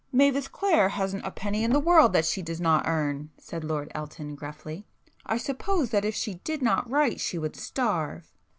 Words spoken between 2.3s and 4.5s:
does not earn,"—said Lord Elton